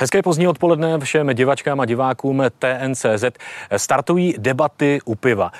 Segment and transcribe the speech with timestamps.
[0.00, 3.24] Hezké pozdní odpoledne všem divačkám a divákům TNCZ.
[3.76, 5.50] Startují debaty u piva.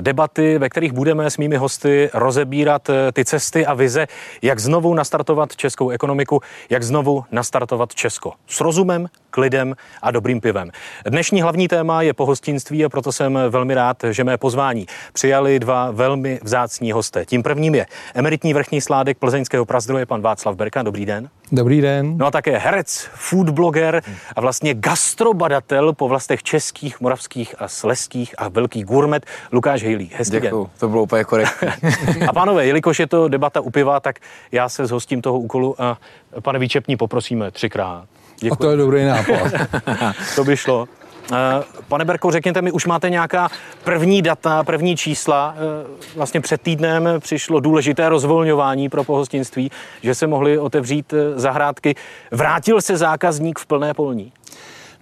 [0.00, 4.06] Debaty, ve kterých budeme s mými hosty rozebírat ty cesty a vize,
[4.42, 8.32] jak znovu nastartovat českou ekonomiku, jak znovu nastartovat Česko.
[8.46, 10.70] S rozumem, klidem a dobrým pivem.
[11.06, 15.90] Dnešní hlavní téma je pohostinství a proto jsem velmi rád, že mé pozvání přijali dva
[15.90, 17.24] velmi vzácní hosté.
[17.24, 20.82] Tím prvním je emeritní vrchní sládek plzeňského prazdroje pan Václav Berka.
[20.82, 21.28] Dobrý den.
[21.52, 22.18] Dobrý den.
[22.18, 24.02] No a také herec, food blogger
[24.36, 30.12] a vlastně gastrobadatel po vlastech českých, moravských a sleských a velkých gurmet Lukáš Hejlík.
[30.12, 30.70] Hezký Děkuju, den.
[30.78, 31.68] to bylo úplně korektní.
[32.28, 34.18] a pánové, jelikož je to debata u piva, tak
[34.52, 35.98] já se zhostím toho úkolu a
[36.42, 38.04] pane Výčepní poprosíme třikrát.
[38.40, 38.52] Děkuji.
[38.52, 39.52] A to je dobrý nápad.
[40.36, 40.88] to by šlo.
[41.32, 43.48] Eh, pane Berko, řekněte mi, už máte nějaká
[43.84, 45.54] první data, první čísla?
[45.56, 45.86] Eh,
[46.16, 49.70] vlastně před týdnem přišlo důležité rozvolňování pro pohostinství,
[50.02, 51.94] že se mohly otevřít eh, zahrádky.
[52.30, 54.32] Vrátil se zákazník v plné polní?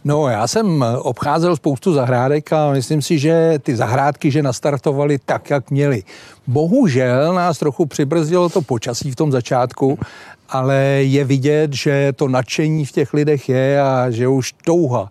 [0.04, 5.50] No, já jsem obcházel spoustu zahrádek a myslím si, že ty zahrádky, že nastartovaly tak,
[5.50, 6.02] jak měly.
[6.46, 9.98] Bohužel nás trochu přibrzdilo to počasí v tom začátku,
[10.48, 15.10] ale je vidět, že to nadšení v těch lidech je a že už touha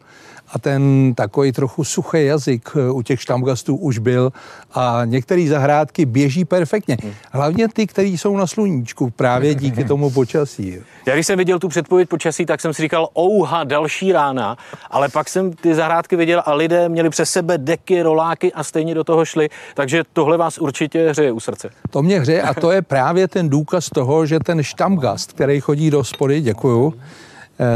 [0.51, 4.31] a ten takový trochu suchý jazyk eh, u těch štamgastů už byl
[4.73, 6.97] a některé zahrádky běží perfektně.
[7.31, 10.77] Hlavně ty, které jsou na sluníčku, právě díky tomu počasí.
[11.05, 14.57] Já když jsem viděl tu předpověď počasí, tak jsem si říkal, ouha, další rána,
[14.89, 18.95] ale pak jsem ty zahrádky viděl a lidé měli přes sebe deky, roláky a stejně
[18.95, 21.69] do toho šli, takže tohle vás určitě hřeje u srdce.
[21.89, 25.91] To mě hřeje a to je právě ten důkaz toho, že ten štamgast, který chodí
[25.91, 26.93] do spody, děkuju,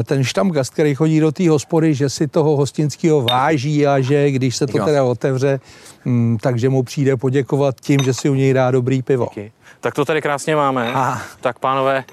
[0.04, 4.56] ten štamgast, který chodí do té hospody, že si toho hostinského váží a že když
[4.56, 5.60] se to teda otevře,
[6.06, 9.26] mm, takže mu přijde poděkovat tím, že si u něj dá dobrý pivo.
[9.30, 9.52] Díky.
[9.80, 10.94] Tak to tady krásně máme.
[10.94, 11.22] A.
[11.42, 12.04] Tak pánové,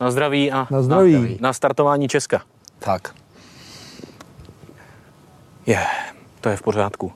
[0.00, 1.12] na zdraví a na, zdraví.
[1.14, 2.42] na, na startování Česka.
[2.78, 3.14] Tak.
[5.66, 5.84] Je,
[6.40, 7.12] to je v pořádku.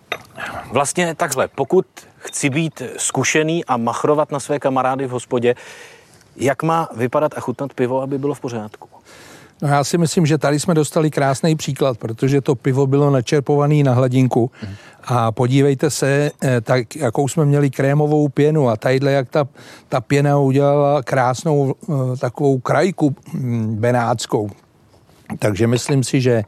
[0.72, 1.86] Vlastně takhle, pokud
[2.18, 5.54] chci být zkušený a machrovat na své kamarády v hospodě,
[6.36, 8.93] jak má vypadat a chutnat pivo, aby bylo v pořádku?
[9.62, 13.82] No já si myslím, že tady jsme dostali krásný příklad, protože to pivo bylo načerpované
[13.82, 14.50] na hladinku
[15.04, 19.48] a podívejte se, eh, tak jakou jsme měli krémovou pěnu a tadyhle, jak ta,
[19.88, 24.50] ta pěna udělala krásnou eh, takovou krajku hm, benátskou.
[25.38, 26.42] Takže myslím si, že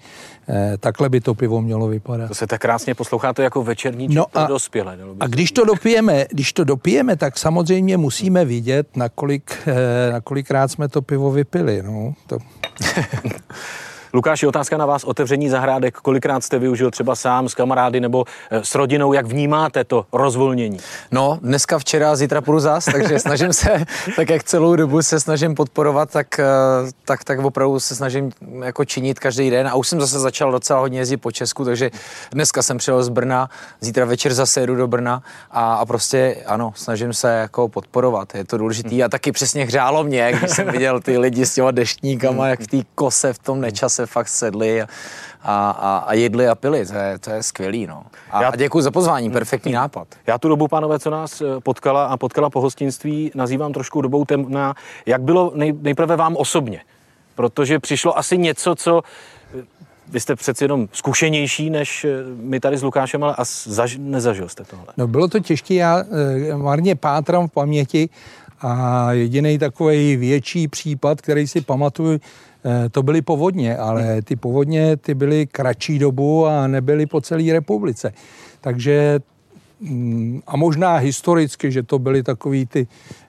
[0.81, 2.29] takhle by to pivo mělo vypadat.
[2.29, 4.99] To se tak krásně poslouchá to jako večerní no a, dospělé.
[5.21, 10.89] A když to dopijeme, když to dopijeme, tak samozřejmě musíme vidět, nakolik, eh, nakolikrát jsme
[10.89, 11.83] to pivo vypili.
[11.83, 12.39] No, to.
[14.15, 18.65] Lukáši, otázka na vás, otevření zahrádek, kolikrát jste využil třeba sám s kamarády nebo eh,
[18.65, 20.78] s rodinou, jak vnímáte to rozvolnění?
[21.12, 23.84] No, dneska, včera, zítra půjdu zás, takže snažím se,
[24.16, 26.45] tak jak celou dobu se snažím podporovat, tak, eh,
[27.05, 28.33] tak, tak opravdu se snažím
[28.65, 29.69] jako činit každý den.
[29.69, 31.91] A už jsem zase začal docela hodně jezdit po Česku, takže
[32.33, 33.50] dneska jsem přijel z Brna,
[33.81, 35.22] zítra večer zase jedu do Brna.
[35.50, 39.05] A, a prostě ano, snažím se jako podporovat, je to důležitý.
[39.05, 42.66] A taky přesně hřálo mě, když jsem viděl ty lidi s těma deštníkama, jak v
[42.66, 44.87] té kose v tom nečase fakt sedli a,
[45.71, 46.87] a, a jedli a pili.
[46.87, 47.87] To je, to je skvělý.
[47.87, 48.05] No.
[48.31, 50.09] A, já, a děkuji za pozvání, perfektní nápad.
[50.27, 54.25] Já tu dobu, pánové, co nás eh, potkala a potkala po hostinství, nazývám trošku dobou
[54.25, 54.75] temná.
[55.07, 56.81] Jak bylo nej, nejprve vám osobně?
[57.34, 59.03] Protože přišlo asi něco, co
[59.59, 59.62] eh,
[60.09, 63.34] vy jste přeci jenom zkušenější než eh, my tady s Lukášem, ale
[63.65, 64.87] zaž, nezažil jste tohle.
[64.97, 66.05] No bylo to těžké, já
[66.51, 68.09] e, marně pátrám v paměti
[68.61, 72.21] a jediný takový větší případ, který si pamatuju,
[72.91, 78.12] to byly povodně, ale ty povodně ty byly kratší dobu a nebyly po celé republice.
[78.60, 79.21] Takže
[79.81, 82.87] mm, a možná historicky, že to byly takový ty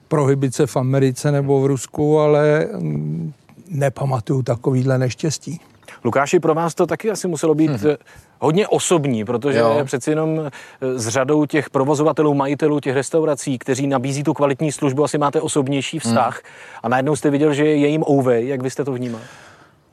[0.08, 3.32] prohybice v Americe nebo v Rusku, ale mm,
[3.70, 5.60] nepamatuju takovýhle neštěstí.
[6.04, 7.94] Lukáši, pro vás to taky asi muselo být hmm.
[8.38, 9.80] hodně osobní, protože jo.
[9.84, 15.04] přeci jenom eh, s řadou těch provozovatelů, majitelů těch restaurací, kteří nabízí tu kvalitní službu,
[15.04, 16.00] asi máte osobnější hmm.
[16.00, 16.80] vztah hmm.
[16.82, 18.48] a najednou jste viděl, že je jim ouvej.
[18.48, 19.20] Jak vy jste to vnímal?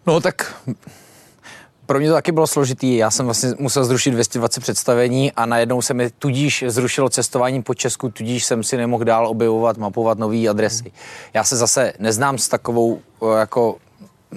[0.08, 0.56] No tak
[1.86, 2.98] pro mě to taky bylo složitý.
[2.98, 7.74] Já jsem vlastně musel zrušit 220 představení a najednou se mi tudíž zrušilo cestování po
[7.74, 10.92] Česku, tudíž jsem si nemohl dál objevovat, mapovat nové adresy.
[11.34, 13.76] Já se zase neznám s takovou eh, jako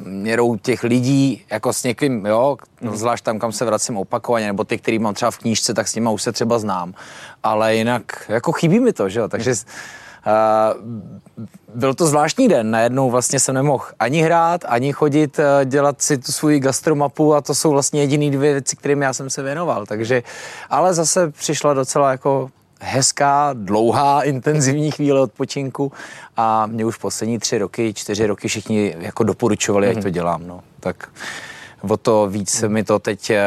[0.04, 2.96] měrou těch lidí, jako s někým, jo, mm.
[2.96, 5.94] zvlášť tam, kam se vracím opakovaně, nebo ty, který mám třeba v knížce, tak s
[5.94, 6.94] nimi už se třeba znám.
[7.42, 13.10] Ale jinak, jako chybí mi to, že jo, takže uh, byl to zvláštní den, najednou
[13.10, 17.54] vlastně jsem nemohl ani hrát, ani chodit, uh, dělat si tu svoji gastromapu a to
[17.54, 20.22] jsou vlastně jediné dvě věci, kterým já jsem se věnoval, takže,
[20.70, 25.92] ale zase přišla docela jako hezká, dlouhá, intenzivní chvíle odpočinku
[26.36, 30.10] a mě už poslední tři roky, čtyři roky všichni jako doporučovali, ať to mhm.
[30.10, 30.46] dělám.
[30.46, 30.60] No.
[30.80, 31.08] Tak
[31.88, 33.40] o to víc mi to teď eh,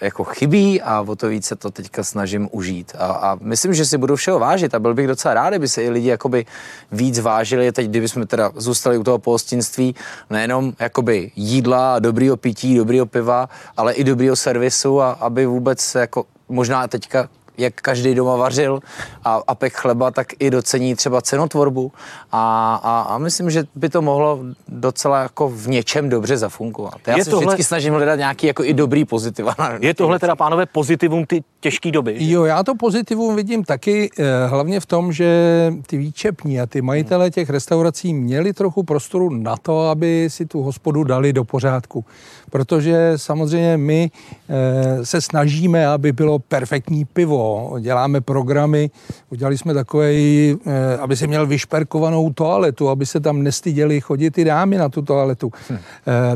[0.00, 2.92] jako chybí a o to víc se to teďka snažím užít.
[2.98, 5.82] A, a myslím, že si budu všeho vážit a byl bych docela rád, kdyby se
[5.82, 6.46] i lidi jakoby
[6.92, 7.72] víc vážili.
[7.72, 9.94] Teď, kdyby jsme teda zůstali u toho pohostinství,
[10.30, 16.24] nejenom jakoby jídla, dobrýho pití, dobrýho piva, ale i dobrýho servisu a aby vůbec jako
[16.48, 17.28] možná teďka
[17.58, 18.80] jak každý doma vařil
[19.24, 21.92] a, a pek chleba, tak i docení třeba cenotvorbu
[22.32, 26.94] a, a, a myslím, že by to mohlo docela jako v něčem dobře zafungovat.
[27.06, 27.46] Já je se tohle...
[27.46, 29.54] vždycky snažím hledat nějaký jako i dobrý pozitiva.
[29.80, 32.16] Je tohle teda, pánové, pozitivum ty těžké doby?
[32.18, 36.82] Jo, já to pozitivum vidím taky eh, hlavně v tom, že ty výčepní a ty
[36.82, 42.04] majitelé těch restaurací měli trochu prostoru na to, aby si tu hospodu dali do pořádku.
[42.50, 47.45] Protože samozřejmě my eh, se snažíme, aby bylo perfektní pivo,
[47.80, 48.90] děláme programy,
[49.30, 50.56] udělali jsme takové, eh,
[51.00, 55.52] aby se měl vyšperkovanou toaletu, aby se tam nestyděli chodit i dámy na tu toaletu.
[55.70, 55.78] Hm.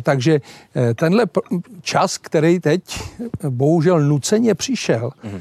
[0.03, 0.41] Takže
[0.77, 1.27] eh, tenhle
[1.83, 2.83] čas, který teď
[3.49, 5.41] bohužel nuceně přišel, hm.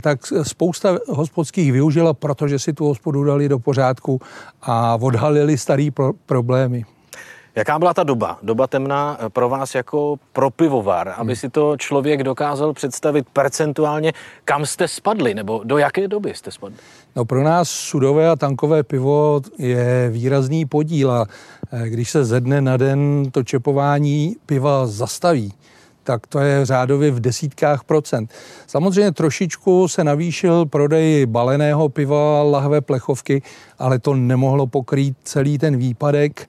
[0.00, 4.20] tak spousta hospodských využila, protože si tu hospodu dali do pořádku
[4.62, 6.84] a odhalili starý pro- problémy.
[7.58, 8.38] Jaká byla ta doba?
[8.42, 11.36] Doba temná pro vás jako pro pivovar, aby hmm.
[11.36, 14.12] si to člověk dokázal představit percentuálně,
[14.44, 16.78] kam jste spadli, nebo do jaké doby jste spadli?
[17.16, 21.26] No pro nás sudové a tankové pivo je výrazný podíl a
[21.72, 25.52] eh, když se ze dne na den to čepování piva zastaví,
[26.02, 28.32] tak to je řádově v desítkách procent.
[28.66, 33.42] Samozřejmě trošičku se navýšil prodej baleného piva, lahve plechovky,
[33.78, 36.48] ale to nemohlo pokrýt celý ten výpadek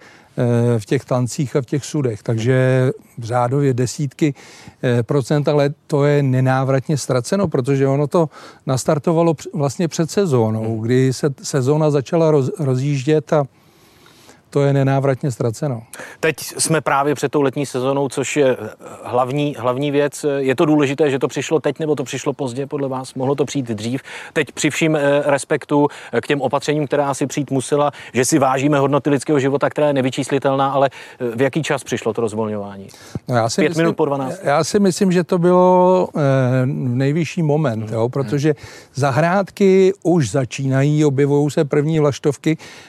[0.78, 2.24] v těch tancích a v těch sudech.
[2.24, 4.34] Takže v řádově desítky
[4.84, 8.30] eh, procent, ale to je nenávratně ztraceno, protože ono to
[8.66, 10.82] nastartovalo vlastně před sezónou, hmm.
[10.82, 13.44] kdy se sezóna začala roz, rozjíždět a
[14.50, 15.84] to je nenávratně ztraceno.
[16.20, 18.58] Teď jsme právě před tou letní sezónou, což je
[19.04, 20.26] hlavní, hlavní věc.
[20.38, 23.14] Je to důležité, že to přišlo teď, nebo to přišlo pozdě podle vás?
[23.14, 24.02] Mohlo to přijít dřív?
[24.34, 25.88] Teď při vším eh, respektu
[26.22, 29.94] k těm opatřením, která asi přijít musela, že si vážíme hodnoty lidského života, která je
[29.94, 32.88] nevyčíslitelná, ale eh, v jaký čas přišlo to rozvolňování?
[33.28, 34.40] No já si Pět myslím, minut po 12?
[34.44, 36.22] Já si myslím, že to bylo eh,
[36.66, 37.94] nejvyšší moment, hmm.
[37.94, 38.56] jo, protože
[38.94, 42.89] zahrádky už začínají, objevují se první vlaštovky, Eh,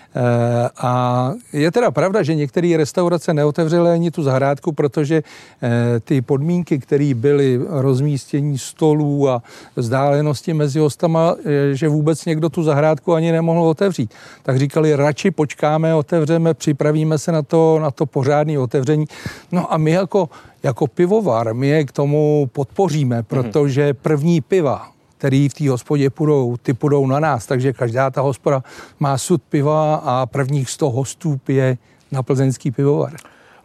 [0.76, 5.22] a je teda pravda, že některé restaurace neotevřely ani tu zahrádku, protože
[5.62, 9.42] eh, ty podmínky, které byly rozmístění stolů a
[9.76, 14.14] vzdálenosti mezi hostama, eh, že vůbec někdo tu zahrádku ani nemohl otevřít.
[14.42, 19.04] Tak říkali, radši počkáme, otevřeme, připravíme se na to, na to pořádné otevření.
[19.52, 20.28] No a my jako
[20.62, 23.24] jako pivovar, my je k tomu podpoříme, mhm.
[23.24, 24.88] protože první piva,
[25.20, 28.62] který v té hospodě půjdou, ty půjdou na nás, takže každá ta hospoda
[29.00, 31.78] má sud piva a prvních 100 hostů pije
[32.12, 33.12] na plzeňský pivovar.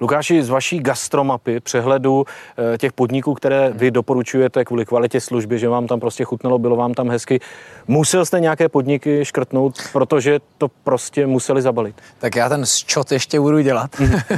[0.02, 2.26] Lukáši, z vaší gastromapy, přehledu
[2.74, 6.76] eh, těch podniků, které vy doporučujete kvůli kvalitě služby, že vám tam prostě chutnalo, bylo
[6.76, 7.40] vám tam hezky,
[7.88, 11.96] musel jste nějaké podniky škrtnout, protože to prostě museli zabalit?
[12.20, 14.00] Tak já ten ščot ještě budu dělat.
[14.00, 14.20] Mhm.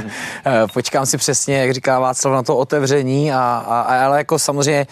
[0.46, 4.86] Eh, počkám si přesně, jak říká Václav, na to otevření, a, a, ale jako samozřejmě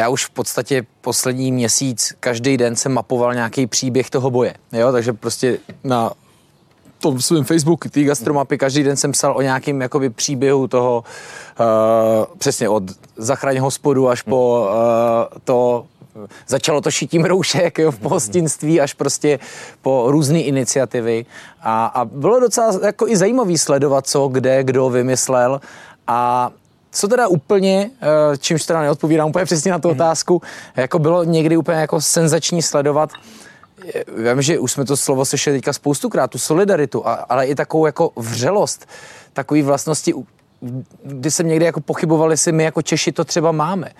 [0.00, 4.54] já už v podstatě poslední měsíc každý den jsem mapoval nějaký příběh toho boje.
[4.72, 4.92] Jo?
[4.92, 6.12] Takže prostě na
[6.98, 11.04] tom svém Facebooku, té gastromapy, každý den jsem psal o nějakém jakoby, příběhu toho,
[11.60, 12.82] uh, přesně od
[13.16, 15.86] zachraň hospodu až po uh, to
[16.46, 19.38] začalo to šitím roušek jo, v pohostinství až prostě
[19.82, 21.26] po různé iniciativy
[21.62, 25.60] a, a bylo docela jako i zajímavý sledovat, co kde kdo vymyslel
[26.06, 26.50] a
[26.90, 29.96] co teda úplně, eh, čímž teda neodpovídám úplně přesně na tu mhm.
[29.96, 30.42] otázku,
[30.76, 33.10] jako bylo někdy úplně jako senzační sledovat,
[34.16, 38.10] vím, že už jsme to slovo slyšeli teďka spoustukrát, tu solidaritu, ale i takovou jako
[38.16, 38.88] vřelost,
[39.32, 40.14] takový vlastnosti,
[41.02, 43.90] kdy jsem někdy jako pochyboval, jestli my jako Češi to třeba máme.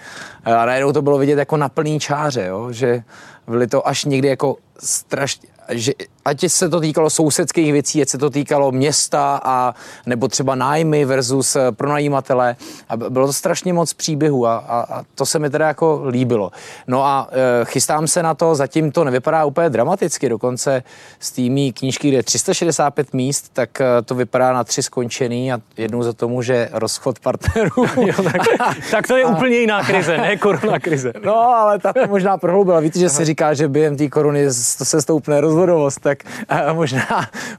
[0.45, 2.73] A najednou to bylo vidět jako na plný čáře, jo?
[2.73, 3.03] že
[3.47, 5.93] byly to až někdy jako strašně, že
[6.25, 9.75] ať se to týkalo sousedských věcí, ať se to týkalo města a
[10.07, 12.57] nebo třeba nájmy versus eh, pronajímatele.
[12.89, 16.51] A bylo to strašně moc příběhů a, a, a to se mi teda jako líbilo.
[16.87, 20.83] No a e, chystám se na to, zatím to nevypadá úplně dramaticky, dokonce
[21.21, 25.61] z týmí knížky, kde je 365 míst, tak e, to vypadá na tři skončený a
[25.77, 27.71] jednou za tomu, že rozchod partnerů.
[27.97, 28.43] jo, tak,
[28.91, 31.13] tak to je a, úplně jiná krize, ne korona krize.
[31.25, 32.81] No, ale ta možná prohloubila.
[32.81, 34.47] Víte, že se říká, že během té koruny
[34.79, 36.25] to se stoupne rozvodovost, tak tak
[36.73, 37.07] možná,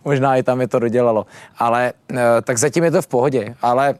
[0.06, 1.26] možná i tam je to dodělalo.
[1.58, 3.96] Ale eh, tak zatím je to v pohodě, ale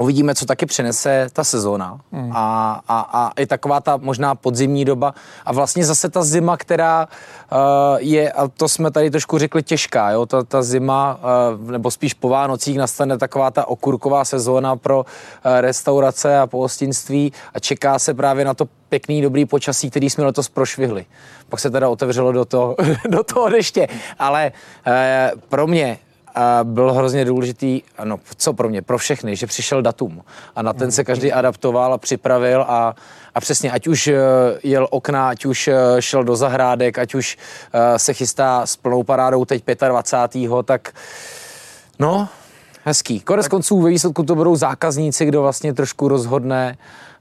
[0.00, 2.32] Uvidíme, co taky přinese ta sezóna hmm.
[2.34, 5.14] a, a, a i taková ta možná podzimní doba
[5.44, 7.08] a vlastně zase ta zima, která
[7.52, 7.58] uh,
[7.98, 10.26] je, a to jsme tady trošku řekli, těžká, jo?
[10.26, 11.20] Ta, ta zima,
[11.60, 15.04] uh, nebo spíš po Vánocích nastane taková ta okurková sezóna pro uh,
[15.60, 20.48] restaurace a pohostinství a čeká se právě na to pěkný, dobrý počasí, který jsme letos
[20.48, 21.06] prošvihli.
[21.48, 22.76] Pak se teda otevřelo do toho,
[23.08, 23.88] do toho deště,
[24.18, 24.52] ale
[24.86, 25.98] uh, pro mě
[26.34, 30.22] a byl hrozně důležitý, no co pro mě, pro všechny, že přišel datum
[30.56, 32.94] a na ten se každý adaptoval a připravil a,
[33.34, 34.18] a přesně, ať už eh,
[34.62, 37.38] jel okna, ať už eh, šel do zahrádek, ať už
[37.72, 40.50] eh, se chystá s plnou parádou teď 25.
[40.64, 40.92] tak
[41.98, 42.28] no,
[42.84, 43.20] hezký.
[43.20, 46.76] Konec konců ve výsledku to budou zákazníci, kdo vlastně trošku rozhodne,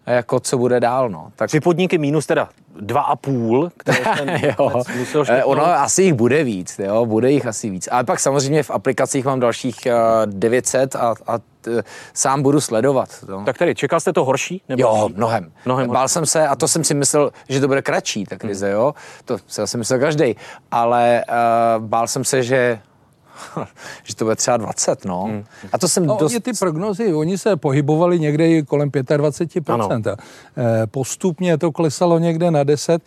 [0.10, 1.10] jako co bude dál.
[1.10, 1.32] No.
[1.36, 1.48] Tak...
[1.48, 2.50] Tři podniky minus teda
[2.80, 4.84] dva a půl, které ten jo.
[4.98, 5.46] musel štětnout.
[5.46, 7.90] Ono asi jich bude víc, jo, bude jich asi víc.
[7.92, 13.10] Ale pak samozřejmě v aplikacích mám dalších uh, 900 a, a t, sám budu sledovat.
[13.30, 13.44] No.
[13.46, 14.62] Tak tedy, čekal jste to horší?
[14.70, 15.52] Nebo jo, mnohem.
[15.66, 16.14] mnohem Bál horší.
[16.14, 18.76] jsem se, a to jsem si myslel, že to bude kratší, ta krize, hmm.
[18.76, 18.94] jo.
[19.26, 20.36] To si asi myslel každý.
[20.72, 22.80] Ale uh, bál jsem se, že
[24.04, 25.24] že to bude třeba 20, no.
[25.24, 25.44] Hmm.
[25.74, 26.40] A to jsem no, dost...
[26.42, 29.74] ty prognozy, oni se pohybovali někde kolem 25%.
[29.74, 29.90] Ano.
[30.58, 33.02] Eh, postupně to klesalo někde na 10.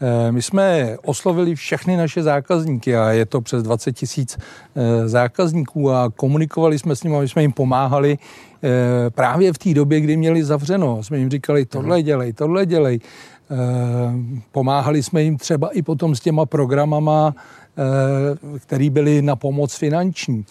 [0.00, 5.92] Eh, my jsme oslovili všechny naše zákazníky a je to přes 20 tisíc eh, zákazníků
[5.92, 8.18] a komunikovali jsme s nimi, my jsme jim pomáhali
[9.10, 11.02] právě v té době, kdy měli zavřeno.
[11.02, 13.00] Jsme jim říkali, tohle dělej, tohle dělej.
[14.52, 17.34] Pomáhali jsme jim třeba i potom s těma programama,
[17.78, 20.44] Eh, který byli na pomoc finanční,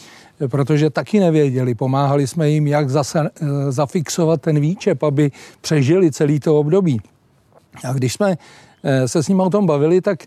[0.48, 1.76] protože taky nevěděli.
[1.76, 7.02] Pomáhali jsme jim, jak zase, eh, zafixovat ten výčep, aby přežili celý to období.
[7.90, 8.38] A když jsme
[8.84, 10.24] eh, se s ním o tom bavili, tak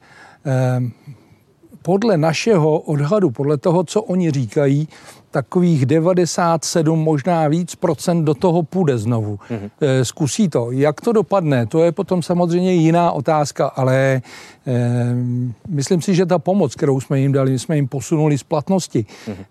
[1.82, 4.88] podle našeho odhadu, podle toho, co oni říkají,
[5.30, 9.37] takových 97, možná víc procent do toho půjde znovu.
[9.37, 9.70] Mm-hmm.
[10.02, 10.70] Zkusí to.
[10.70, 14.20] Jak to dopadne, to je potom samozřejmě jiná otázka, ale e,
[15.68, 19.06] myslím si, že ta pomoc, kterou jsme jim dali, my jsme jim posunuli z platnosti.
[19.26, 19.44] Mm-hmm.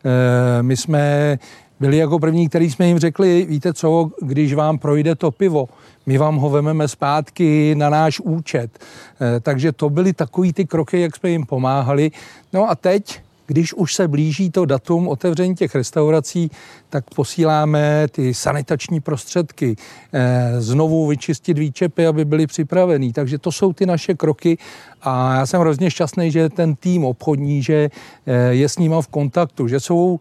[0.59, 1.37] E, my jsme
[1.79, 5.69] byli jako první, který jsme jim řekli, víte co, když vám projde to pivo,
[6.05, 8.79] my vám ho vememe zpátky na náš účet.
[8.79, 12.11] E, takže to byly takový ty kroky, jak jsme jim pomáhali.
[12.53, 16.51] No a teď když už se blíží to datum otevření těch restaurací,
[16.89, 19.75] tak posíláme ty sanitační prostředky,
[20.13, 23.13] eh, znovu vyčistit výčepy, aby byly připravený.
[23.13, 24.57] Takže to jsou ty naše kroky
[25.01, 27.89] a já jsem hrozně šťastný, že ten tým obchodní, že
[28.25, 30.19] eh, je s nima v kontaktu, že jsou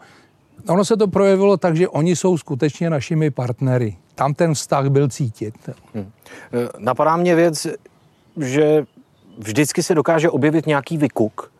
[0.68, 3.96] Ono se to projevilo tak, že oni jsou skutečně našimi partnery.
[4.14, 5.54] Tam ten vztah byl cítit.
[5.94, 6.10] Hmm.
[6.78, 7.66] Napadá mě věc,
[8.40, 8.84] že
[9.38, 11.52] vždycky se dokáže objevit nějaký vykuk,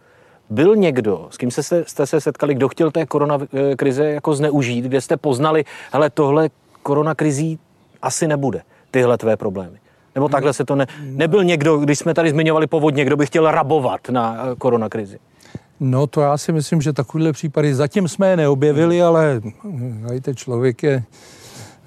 [0.51, 5.01] byl někdo, s kým se, jste se setkali, kdo chtěl té koronakrize jako zneužít, kde
[5.01, 6.51] jste poznali, hele, tohle
[6.83, 7.59] koronakrizí
[8.03, 9.79] asi nebude, tyhle tvé problémy?
[10.15, 10.87] Nebo takhle se to ne...
[11.03, 15.19] Nebyl někdo, když jsme tady zmiňovali povodně, kdo by chtěl rabovat na eh, koronakrizi?
[15.81, 19.41] No to já si myslím, že takovýhle případy zatím jsme je neobjevili, ale
[20.09, 21.03] hejte, člověk je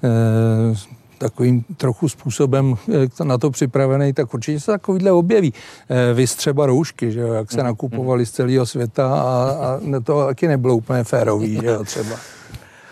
[0.04, 0.76] eh,
[1.18, 2.74] takovým trochu způsobem
[3.20, 5.54] eh, na to připravený, tak určitě se takovýhle objeví.
[5.88, 7.66] Eh, vy třeba roušky, že jo, jak se mhm.
[7.66, 12.16] nakupovali z celého světa a, a to taky nebylo úplně férový, že jo, třeba.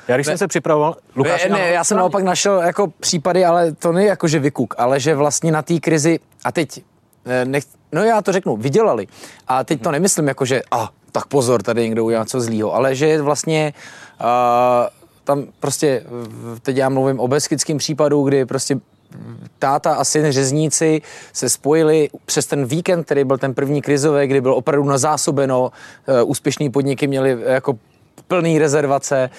[0.08, 3.44] Já když ne, jsem se připravoval, Lukáš, ne, ne, já jsem naopak našel jako případy,
[3.44, 6.82] ale to není jako, že vykuk, ale že vlastně na té krizi, a teď,
[7.44, 9.06] nech, no já to řeknu, vydělali.
[9.48, 12.74] A teď to nemyslím jako, že, a, ah, tak pozor, tady někdo udělal něco zlýho,
[12.74, 13.72] ale že vlastně
[14.20, 14.26] uh,
[15.24, 16.04] tam prostě,
[16.62, 18.80] teď já mluvím o beskickém případu, kdy prostě
[19.58, 24.40] táta a syn řezníci se spojili přes ten víkend, který byl ten první krizový, kdy
[24.40, 25.72] byl opravdu nazásobeno,
[26.06, 27.78] eh, úspěšní podniky měli jako
[28.28, 29.30] plný rezervace,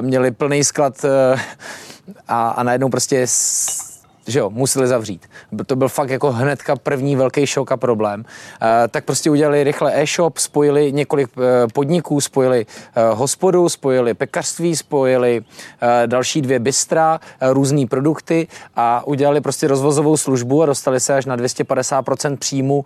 [0.00, 1.40] měli plný sklad eh,
[2.28, 3.26] a, a najednou prostě
[4.28, 5.26] že jo, museli zavřít.
[5.66, 8.24] To byl fakt jako hnedka první velký šok a problém.
[8.84, 14.76] E, tak prostě udělali rychle e-shop, spojili několik e, podniků, spojili e, hospodu, spojili pekařství,
[14.76, 15.40] spojili
[16.06, 21.36] další dvě bystra, různé produkty a udělali prostě rozvozovou službu a dostali se až na
[21.36, 22.84] 250% příjmu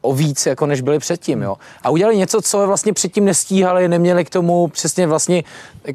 [0.00, 1.42] o, víc, jako než byli předtím.
[1.42, 1.56] Jo.
[1.82, 5.44] A udělali něco, co vlastně předtím nestíhali, neměli k tomu přesně vlastně,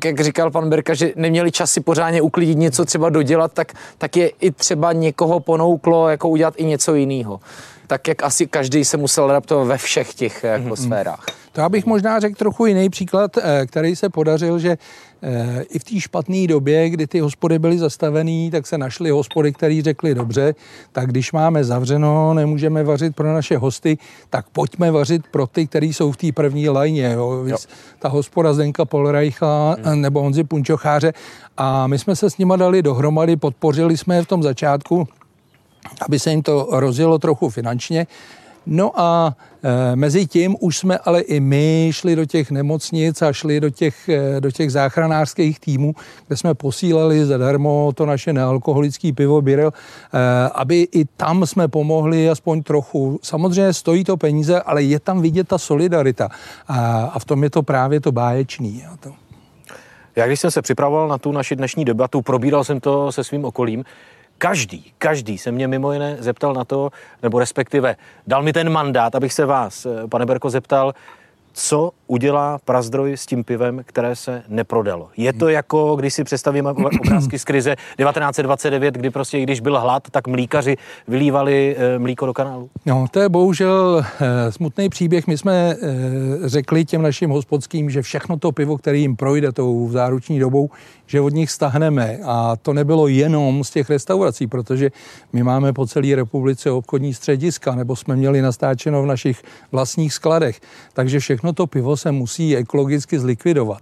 [0.03, 4.17] jak říkal pan Berka, že neměli čas si pořádně uklidit něco třeba dodělat, tak, tak
[4.17, 7.40] je i třeba někoho ponouklo jako udělat i něco jiného.
[7.94, 10.86] Tak, jak asi každý se musel adaptovat ve všech těch jako mm-hmm.
[10.86, 11.26] sférách.
[11.52, 14.78] To já bych možná řekl trochu jiný příklad, eh, který se podařil, že
[15.24, 19.54] eh, i v té špatné době, kdy ty hospody byly zastavený, tak se našly hospody,
[19.54, 20.56] které řekli dobře,
[20.92, 23.98] tak když máme zavřeno, nemůžeme vařit pro naše hosty,
[24.30, 27.14] tak pojďme vařit pro ty, kteří jsou v té první lajně.
[27.14, 27.44] Jo.
[27.46, 27.58] Jo.
[28.00, 30.02] Ta hospoda Zdenka Polreicha hmm.
[30.02, 31.14] nebo Honzi Punčocháře
[31.58, 35.08] a my jsme se s nima dali dohromady, podpořili jsme je v tom začátku,
[36.02, 38.08] aby se jim to rozjelo trochu finančně.
[38.66, 43.34] No a e, mezi tím už jsme ale i my šli do těch nemocnic a
[43.34, 45.96] šli do těch, e, do těch záchranářských týmů,
[46.28, 52.30] kde jsme posílali zadarmo to naše nealkoholické pivo Birel, e, aby i tam jsme pomohli
[52.30, 53.20] aspoň trochu.
[53.24, 56.30] Samozřejmě stojí to peníze, ale je tam vidět ta solidarita
[56.68, 58.84] a, a v tom je to právě to báječný.
[58.94, 59.12] A to.
[60.16, 63.46] Já když jsem se připravoval na tu naši dnešní debatu, probíral jsem to se svým
[63.46, 63.84] okolím,
[64.38, 66.90] Každý, každý se mě mimo jiné zeptal na to,
[67.24, 67.96] nebo respektive
[68.28, 70.94] dal mi ten mandát, abych se vás, eh, pane Berko, zeptal,
[71.54, 75.10] co udělá Prazdroj s tím pivem, které se neprodalo.
[75.17, 80.03] Je to jako, když si představíme obrázky z krize 1929, kdy prostě, když byl hlad,
[80.12, 80.75] tak mlíkaři
[81.08, 82.70] vylívali eh, mlíko do kanálu?
[82.86, 85.27] No, to je bohužel eh, smutný příběh.
[85.27, 85.75] My jsme
[86.46, 90.70] řekli těm našim hospodským, že všechno to pivo, které jim projde tou záruční dobou,
[91.05, 92.17] že od nich stahneme.
[92.25, 94.91] A to nebylo jenom z těch restaurací, protože
[95.34, 100.60] my máme po celé republice obchodní střediska, nebo jsme měli nastáčeno v našich vlastních skladech.
[100.93, 103.82] Takže všechno to pivo se musí ekologicky zlikvidovat.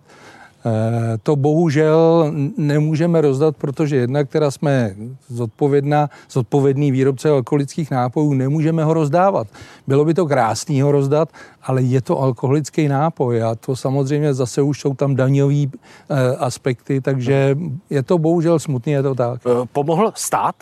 [0.65, 4.95] Eh, to bohužel nemůžeme rozdat, protože jednak, která jsme
[5.27, 9.47] zodpovědná, zodpovědný výrobce alkoholických nápojů, nemůžeme ho rozdávat.
[9.87, 11.29] Bylo by to krásný ho rozdat,
[11.63, 17.01] ale je to alkoholický nápoj a to samozřejmě zase už jsou tam daňové eh, aspekty,
[17.01, 17.57] takže
[17.89, 19.41] je to bohužel smutný, je to tak.
[19.45, 20.55] Eh, pomohl stát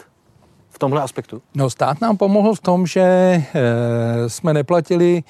[0.69, 1.41] v tomhle aspektu?
[1.55, 3.03] No stát nám pomohl v tom, že
[4.27, 5.23] jsme neplatili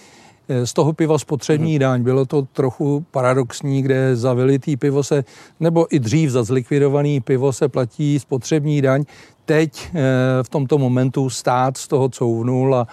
[0.63, 1.79] z toho piva spotřební hmm.
[1.79, 2.03] daň.
[2.03, 5.23] Bylo to trochu paradoxní, kde za vylitý pivo se,
[5.59, 9.03] nebo i dřív za zlikvidovaný pivo se platí spotřební daň.
[9.45, 10.01] Teď eh,
[10.43, 12.87] v tomto momentu stát z toho couvnul a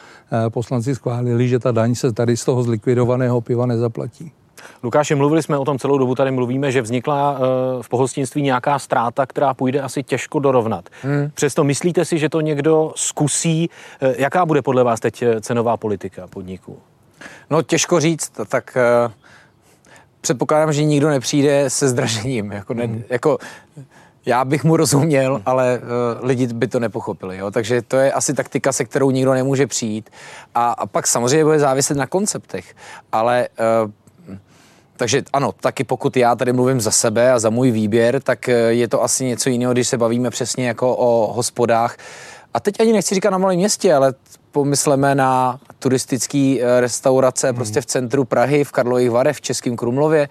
[0.46, 4.32] eh, poslanci schválili, že ta daň se tady z toho zlikvidovaného piva nezaplatí.
[4.82, 7.38] Lukáši, mluvili jsme o tom celou dobu, tady mluvíme, že vznikla
[7.82, 10.88] v pohostinství nějaká ztráta, která půjde asi těžko dorovnat.
[11.02, 11.30] Hmm.
[11.34, 13.70] Přesto myslíte si, že to někdo zkusí?
[14.00, 16.78] Jaká bude podle vás teď cenová politika podniků?
[17.50, 19.12] No těžko říct, tak uh,
[20.20, 22.52] předpokládám, že nikdo nepřijde se zdražením.
[22.52, 23.02] Jako, ne, hmm.
[23.11, 23.38] jako
[24.26, 25.42] já bych mu rozuměl, hmm.
[25.46, 27.37] ale uh, lidi by to nepochopili.
[27.37, 27.50] Jo?
[27.50, 30.11] Takže to je asi taktika, se kterou nikdo nemůže přijít.
[30.54, 32.74] A, a pak samozřejmě bude záviset na konceptech.
[33.12, 33.48] Ale
[33.85, 33.90] uh,
[34.96, 38.88] takže ano, taky pokud já tady mluvím za sebe a za můj výběr, tak je
[38.88, 41.96] to asi něco jiného, když se bavíme přesně jako o hospodách.
[42.55, 44.14] A teď ani nechci říkat na malém městě, ale
[44.57, 47.57] pomysleme na turistické eh, restaurace hmm.
[47.57, 50.29] prostě v centru Prahy, v Karlových Varech, v Českém Krumlově,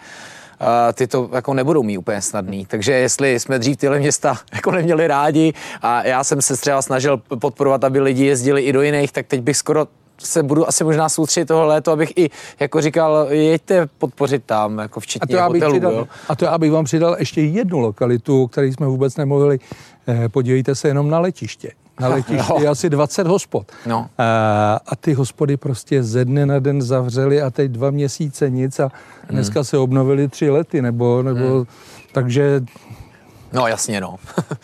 [0.60, 2.66] a ty to jako nebudou mít úplně snadný.
[2.66, 7.18] Takže jestli jsme dřív tyhle města jako neměli rádi a já jsem se třeba snažil
[7.40, 11.10] podporovat, aby lidi jezdili i do jiných, tak teď bych skoro se budu asi možná
[11.10, 15.74] soustředit toho léto, abych i jako říkal, jeďte podpořit tam, jako včetně a to hotelů.
[15.74, 16.08] Přidal, jo.
[16.30, 19.60] A to já bych vám přidal ještě jednu lokalitu, o které jsme vůbec nemluvili.
[20.08, 22.62] Eh, podívejte se jenom na letiště na letišti no.
[22.62, 23.72] je asi 20 hospod.
[23.86, 24.10] No.
[24.18, 28.80] A, a ty hospody prostě ze dne na den zavřely a teď dva měsíce nic
[28.80, 28.92] a
[29.30, 29.66] dneska hmm.
[29.66, 31.66] se obnovili tři lety, nebo, nebo hmm.
[32.12, 32.62] takže...
[33.54, 34.16] No jasně, no.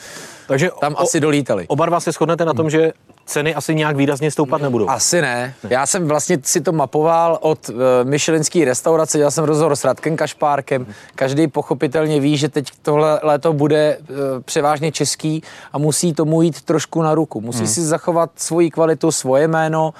[0.48, 1.68] takže tam o, asi dolítali.
[1.68, 2.94] Oba dva se shodnete na tom, že
[3.26, 4.90] ceny asi nějak výrazně stoupat nebudou.
[4.90, 5.54] Asi ne.
[5.64, 5.70] ne.
[5.70, 10.18] Já jsem vlastně si to mapoval od uh, Michelinské restaurace, dělal jsem rozhovor s Radkem
[10.18, 10.88] Kašpárkem.
[11.16, 16.62] Každý pochopitelně ví, že teď tohle léto bude uh, převážně český a musí tomu jít
[16.62, 17.42] trošku na ruku.
[17.42, 17.68] Musí hmm.
[17.68, 19.94] si zachovat svoji kvalitu, svoje jméno,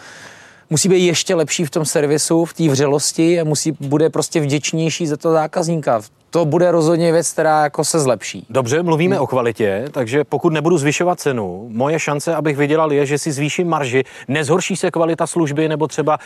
[0.70, 5.08] musí být ještě lepší v tom servisu, v té vřelosti a musí, bude prostě vděčnější
[5.08, 8.46] za to zákazníka to bude rozhodně věc, která jako se zlepší.
[8.50, 9.24] Dobře, mluvíme hmm.
[9.24, 13.68] o kvalitě, takže pokud nebudu zvyšovat cenu, moje šance, abych vydělal, je, že si zvýším
[13.68, 16.18] marži, nezhorší se kvalita služby nebo třeba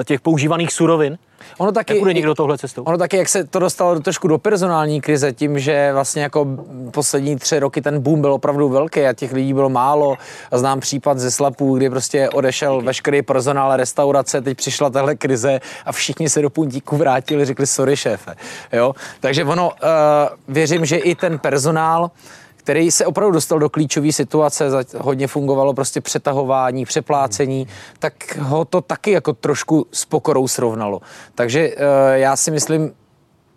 [0.00, 1.18] e, těch používaných surovin?
[1.58, 2.82] Ono taky, jak bude někdo tohle cestou?
[2.82, 6.46] Ono taky, jak se to dostalo do trošku do personální krize, tím, že vlastně jako
[6.90, 10.16] poslední tři roky ten boom byl opravdu velký a těch lidí bylo málo.
[10.50, 15.60] A znám případ ze Slapů, kdy prostě odešel veškerý personál restaurace, teď přišla tahle krize
[15.86, 18.34] a všichni se do puntíku vrátili, řekli sorry šéfe.
[18.72, 18.94] Jo?
[19.20, 19.74] Takže ono, uh,
[20.48, 22.10] věřím, že i ten personál,
[22.60, 24.64] který se opravdu dostal do klíčové situace,
[24.98, 27.66] hodně fungovalo prostě přetahování, přeplácení,
[27.98, 31.00] tak ho to taky jako trošku s pokorou srovnalo.
[31.34, 31.74] Takže uh,
[32.12, 32.92] já si myslím,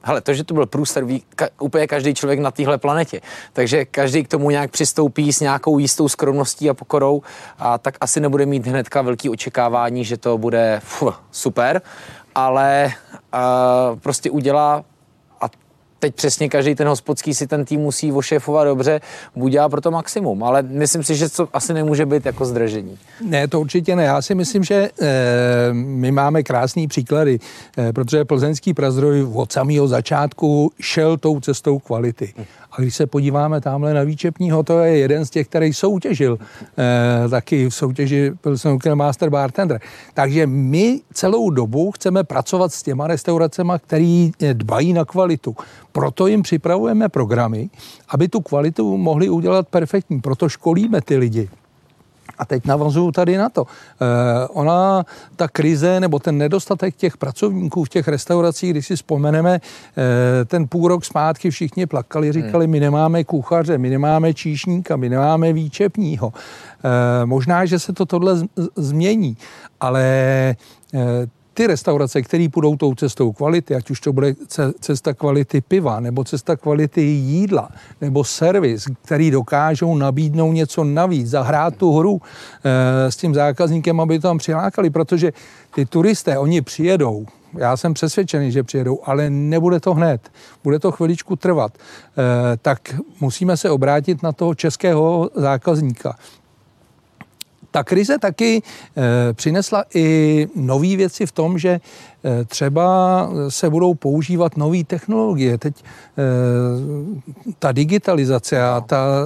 [0.03, 3.21] hele, to, že to byl průser, ví ka, úplně každý člověk na téhle planetě.
[3.53, 7.21] Takže každý k tomu nějak přistoupí s nějakou jistou skromností a pokorou
[7.59, 11.81] a tak asi nebude mít hnedka velký očekávání, že to bude fuh, super,
[12.35, 12.91] ale
[13.33, 14.83] uh, prostě udělá
[16.03, 19.01] teď přesně každý ten hospodský si ten tým musí ošéfovat dobře,
[19.35, 22.97] buď pro to maximum, ale myslím si, že to asi nemůže být jako zdržení.
[23.21, 24.03] Ne, to určitě ne.
[24.03, 24.89] Já si myslím, že e,
[25.73, 27.39] my máme krásný příklady,
[27.77, 32.33] e, protože plzeňský prazdroj od samého začátku šel tou cestou kvality.
[32.71, 36.37] A když se podíváme tamhle na výčepního, to je jeden z těch, který soutěžil
[36.77, 39.79] e, taky v soutěži Pilsen Master Bartender.
[40.13, 45.55] Takže my celou dobu chceme pracovat s těma restauracemi, který dbají na kvalitu.
[45.93, 47.69] Proto jim připravujeme programy,
[48.10, 50.21] aby tu kvalitu mohli udělat perfektní.
[50.21, 51.49] Proto školíme ty lidi.
[52.38, 53.65] A teď navazuju tady na to.
[53.65, 59.56] E, ona, ta krize nebo ten nedostatek těch pracovníků v těch restauracích, když si vzpomeneme,
[59.56, 65.10] e, ten půl rok zpátky všichni plakali, říkali, my nemáme kuchaře, my nemáme číšníka, my
[65.10, 66.34] nemáme výčepního.
[67.23, 69.38] E, možná, že se to tohle z, změní,
[69.79, 70.56] ale e,
[71.53, 74.35] ty restaurace, které půjdou tou cestou kvality, ať už to bude
[74.79, 77.69] cesta kvality piva, nebo cesta kvality jídla,
[78.01, 82.21] nebo servis, který dokážou nabídnout něco navíc, zahrát tu hru
[82.63, 85.33] e, s tím zákazníkem, aby to tam přilákali, protože
[85.75, 87.25] ty turisté, oni přijedou,
[87.57, 90.31] já jsem přesvědčený, že přijedou, ale nebude to hned,
[90.63, 96.15] bude to chviličku trvat, e, tak musíme se obrátit na toho českého zákazníka
[97.73, 103.93] ta krize taky e, přinesla i nové věci v tom, že e, třeba se budou
[103.93, 105.57] používat nové technologie.
[105.57, 105.83] Teď e,
[107.59, 109.25] ta digitalizace a ta,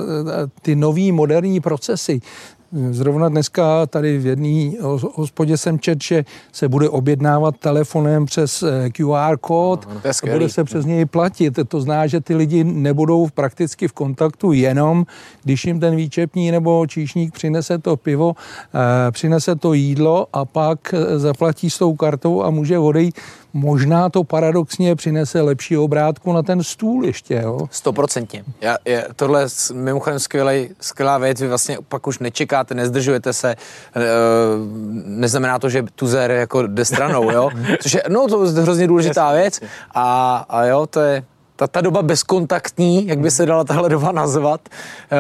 [0.62, 2.20] ty nové moderní procesy,
[2.72, 4.72] Zrovna dneska tady v jedné
[5.14, 10.34] hospodě jsem čet, že se bude objednávat telefonem přes eh, QR kód no, no a
[10.34, 11.60] bude se přes něj platit.
[11.68, 15.06] To zná, že ty lidi nebudou prakticky v kontaktu jenom,
[15.44, 20.94] když jim ten výčepní nebo číšník přinese to pivo, eh, přinese to jídlo a pak
[20.94, 23.16] eh, zaplatí s tou kartou a může odejít
[23.54, 27.42] možná to paradoxně přinese lepší obrátku na ten stůl ještě.
[27.44, 27.68] Jo?
[27.72, 28.44] Stoprocentně.
[29.16, 33.56] Tohle je mimochodem skvělej, skvělá věc, vy vlastně pak už nečekáte, nezdržujete se, e,
[35.06, 37.50] neznamená to, že tuzer jako jde stranou, jo?
[37.82, 39.62] což je, no to je hrozně důležitá věc
[39.96, 41.24] a, a jo, to je,
[41.58, 44.62] ta, ta doba bezkontaktní, jak by se dala tahle doba nazvat,
[45.12, 45.18] uh,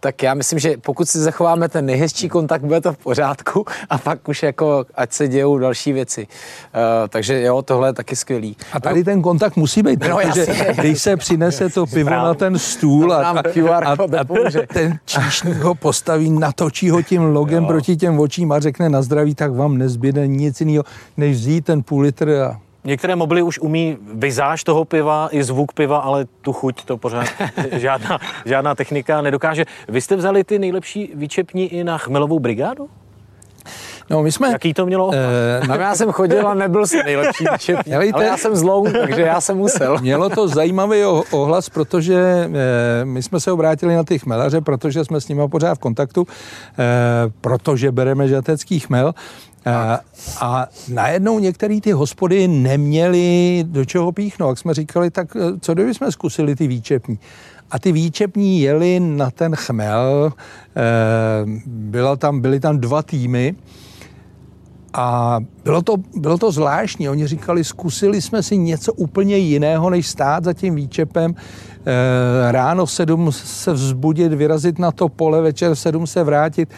[0.00, 3.98] tak já myslím, že pokud si zachováme ten nejhezčí kontakt, bude to v pořádku a
[3.98, 6.26] pak už jako, ať se dějou další věci.
[6.26, 8.56] Uh, takže jo, tohle je taky skvělý.
[8.72, 10.74] A tady ten kontakt musí být, no, protože jasně.
[10.78, 12.28] když se přinese to pivo Správně.
[12.28, 13.42] na ten stůl a, a,
[13.78, 14.24] a, a
[14.72, 17.68] ten číšník ho postaví, natočí ho tím logem jo.
[17.68, 20.84] proti těm očím a řekne na zdraví, tak vám nezbyde nic jiného,
[21.16, 25.72] než vzít ten půl litr a Některé mobily už umí vizáž toho piva i zvuk
[25.72, 27.26] piva, ale tu chuť to pořád
[27.72, 29.64] žádná, žádná technika nedokáže.
[29.88, 32.88] Vy jste vzali ty nejlepší výčepní i na chmelovou brigádu?
[34.10, 34.52] No, my jsme...
[34.52, 35.10] Jaký to mělo?
[35.14, 39.22] Eh, no, já jsem chodil a nebyl jsem nejlepší výčepní, ale já jsem zlou, takže
[39.22, 39.98] já jsem musel.
[40.02, 45.20] Mělo to zajímavý ohlas, protože eh, my jsme se obrátili na ty chmelaře, protože jsme
[45.20, 46.82] s nimi pořád v kontaktu, eh,
[47.40, 49.14] protože bereme žatecký chmel
[50.40, 54.48] a, najednou některé ty hospody neměly do čeho píchnout.
[54.48, 57.18] Jak jsme říkali, tak eh, co kdyby jsme zkusili ty výčepní?
[57.70, 60.32] A ty výčepní jeli na ten chmel,
[60.76, 60.82] e,
[61.66, 63.54] byla tam, byly tam dva týmy
[64.92, 67.08] a bylo to, bylo to zvláštní.
[67.08, 71.34] Oni říkali, zkusili jsme si něco úplně jiného, než stát za tím výčepem.
[71.34, 76.68] E, ráno v sedm se vzbudit, vyrazit na to pole, večer v sedm se vrátit.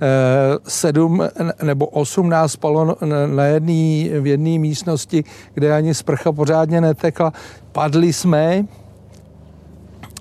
[0.00, 1.22] Eh, sedm
[1.62, 7.32] nebo osm nás spalo na jedný, v jedné místnosti, kde ani sprcha pořádně netekla.
[7.72, 8.64] Padli jsme,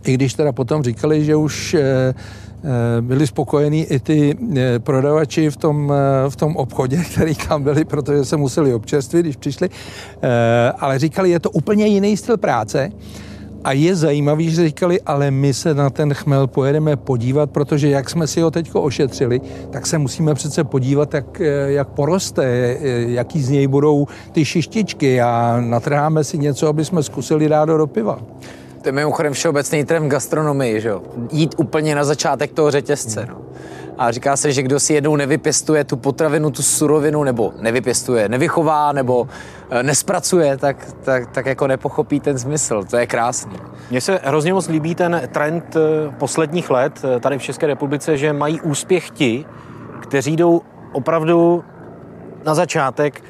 [0.05, 4.37] i když teda potom říkali, že už eh, eh, byli spokojení i ty
[4.77, 5.93] prodavači v tom,
[6.29, 9.69] v tom obchodě, který tam byli, protože se museli občerstvit, když přišli,
[10.79, 12.91] ale říkali, je to úplně jiný styl práce
[13.63, 18.09] a je zajímavý, že říkali, ale my se na ten chmel pojedeme podívat, protože jak
[18.09, 23.49] jsme si ho teď ošetřili, tak se musíme přece podívat, jak, jak poroste, jaký z
[23.49, 28.19] něj budou ty šištičky a natrháme si něco, aby jsme zkusili dát do piva.
[28.81, 31.01] To je mimochodem všeobecný trend gastronomii, že jo?
[31.31, 33.52] Jít úplně na začátek toho řetězce, no
[33.97, 38.91] a říká se, že kdo si jednou nevypěstuje tu potravinu, tu surovinu, nebo nevypěstuje, nevychová,
[38.91, 39.27] nebo
[39.69, 42.83] eh, nespracuje, tak, tak, tak jako nepochopí ten smysl.
[42.83, 43.57] To je krásný.
[43.89, 48.17] Mně se hrozně moc líbí ten trend eh, posledních let eh, tady v České republice,
[48.17, 49.45] že mají úspěch ti,
[50.01, 51.63] kteří jdou opravdu
[52.45, 53.23] na začátek,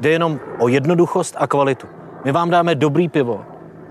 [0.00, 1.86] jde jenom o jednoduchost a kvalitu.
[2.24, 3.40] My vám dáme dobrý pivo,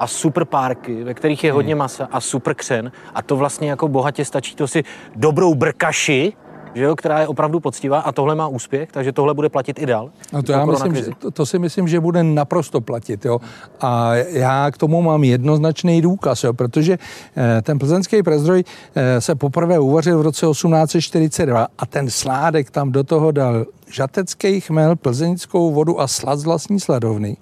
[0.01, 3.87] a super párky, ve kterých je hodně masa a super křen a to vlastně jako
[3.87, 4.83] bohatě stačí to si
[5.15, 6.33] dobrou brkaši,
[6.73, 9.85] že jo, která je opravdu poctivá a tohle má úspěch, takže tohle bude platit i
[9.85, 10.09] dál.
[10.33, 13.25] No to, já myslím, že, to, to si myslím, že bude naprosto platit.
[13.25, 13.39] Jo.
[13.81, 16.97] A já k tomu mám jednoznačný důkaz, jo, protože
[17.37, 18.63] eh, ten plzeňský prezdroj
[18.95, 24.61] eh, se poprvé uvařil v roce 1842 a ten sládek tam do toho dal žatecký
[24.61, 27.37] chmel, plzeňskou vodu a slad z vlastní sladovny.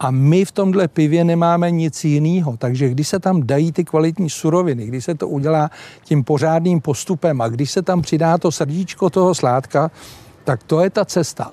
[0.00, 2.56] A my v tomhle pivě nemáme nic jiného.
[2.56, 5.70] Takže když se tam dají ty kvalitní suroviny, když se to udělá
[6.04, 9.90] tím pořádným postupem a když se tam přidá to srdíčko toho sládka,
[10.44, 11.50] tak to je ta cesta.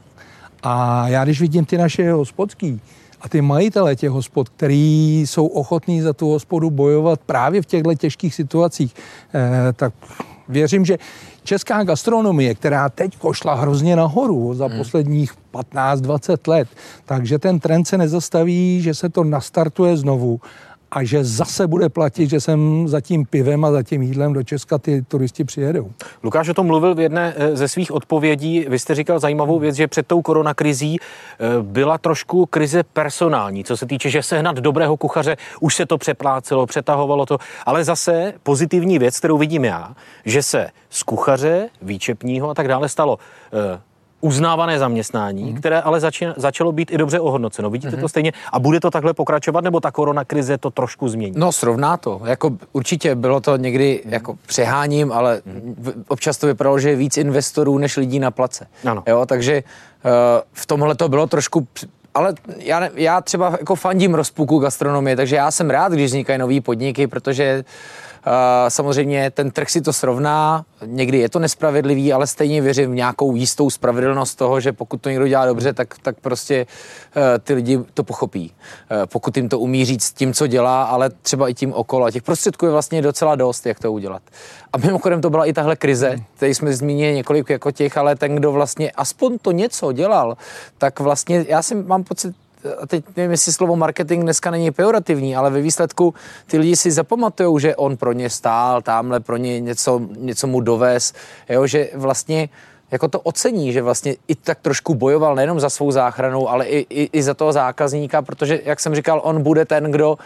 [0.63, 2.81] A já když vidím ty naše hospodský
[3.21, 7.95] a ty majitele těch hospod, který jsou ochotní za tu hospodu bojovat právě v těchto
[7.95, 8.95] těžkých situacích,
[9.33, 9.93] eh, tak
[10.49, 10.97] věřím, že
[11.43, 14.77] česká gastronomie, která teď košla hrozně nahoru za hmm.
[14.77, 16.67] posledních 15-20 let,
[17.05, 20.39] takže ten trend se nezastaví, že se to nastartuje znovu
[20.91, 24.43] a že zase bude platit, že sem za tím pivem a za tím jídlem do
[24.43, 25.91] Česka ty turisti přijedou.
[26.23, 28.65] Lukáš o tom mluvil v jedné eh, ze svých odpovědí.
[28.69, 33.77] Vy jste říkal zajímavou věc, že před tou koronakrizí eh, byla trošku krize personální, co
[33.77, 38.99] se týče, že sehnat dobrého kuchaře, už se to přeplácelo, přetahovalo to, ale zase pozitivní
[38.99, 39.95] věc, kterou vidím já,
[40.25, 43.19] že se z kuchaře, výčepního a tak dále stalo
[43.53, 43.79] eh,
[44.21, 45.55] uznávané zaměstnání, mm.
[45.55, 47.69] které ale zači- začalo být i dobře ohodnoceno.
[47.69, 47.95] Vidíte mm.
[47.95, 48.09] to mhm.
[48.09, 48.31] stejně?
[48.51, 51.33] A bude to takhle pokračovat, nebo ta korona krize to trošku změní?
[51.37, 52.21] No, srovná to.
[52.25, 54.13] Jako, určitě bylo to někdy mm.
[54.13, 56.03] jako přeháním, ale mm.
[56.07, 58.67] občas to vypadalo, že je víc investorů než lidí na place.
[58.85, 59.03] Ano.
[59.07, 59.63] Jo, takže
[60.05, 60.11] uh,
[60.53, 61.67] v tomhle to bylo trošku
[62.15, 66.61] ale já, já třeba jako fandím rozpuku gastronomie, takže já jsem rád, když vznikají nové
[66.61, 67.63] podniky, protože
[68.67, 73.35] Samozřejmě ten trh si to srovná, někdy je to nespravedlivý, ale stejně věřím v nějakou
[73.35, 76.67] jistou spravedlnost toho, že pokud to někdo dělá dobře, tak, tak prostě
[77.15, 78.53] eh, ty lidi to pochopí.
[78.91, 82.05] Eh, pokud jim to umí říct tím, co dělá, ale třeba i tím okolo.
[82.05, 84.21] A těch prostředků je vlastně docela dost, jak to udělat.
[84.73, 88.35] A mimochodem to byla i tahle krize, tady jsme zmínili několik jako těch, ale ten,
[88.35, 90.37] kdo vlastně aspoň to něco dělal,
[90.77, 92.35] tak vlastně já si mám pocit,
[92.81, 96.13] a teď nevím, jestli slovo marketing dneska není pejorativní, ale ve výsledku
[96.47, 100.61] ty lidi si zapamatují, že on pro ně stál, tamhle pro ně něco, něco mu
[100.61, 101.13] dovez,
[101.49, 102.49] jo, že vlastně
[102.91, 106.85] jako to ocení, že vlastně i tak trošku bojoval nejenom za svou záchranu, ale i,
[106.89, 110.17] i, i za toho zákazníka, protože, jak jsem říkal, on bude ten, kdo uh,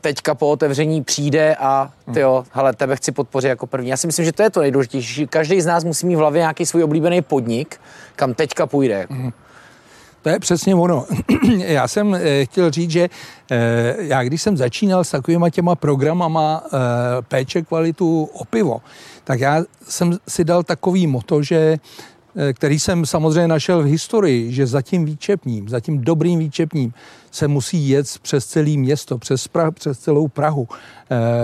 [0.00, 3.90] teďka po otevření přijde a ty jo, hele, tebe chci podpořit jako první.
[3.90, 5.26] Já si myslím, že to je to nejdůležitější.
[5.26, 7.80] Každý z nás musí mít v hlavě nějaký svůj oblíbený podnik,
[8.16, 9.06] kam teďka půjde.
[9.08, 9.30] Mm.
[10.22, 11.06] To je přesně ono.
[11.58, 13.08] já jsem eh, chtěl říct, že
[13.50, 16.78] eh, já když jsem začínal s takovýma těma programama eh,
[17.28, 18.80] péče kvalitu o pivo,
[19.24, 21.76] tak já jsem si dal takový moto, že
[22.52, 26.92] který jsem samozřejmě našel v historii, že za tím výčepním, za tím dobrým výčepním
[27.30, 30.68] se musí jet přes celé město, přes, pra, přes celou Prahu,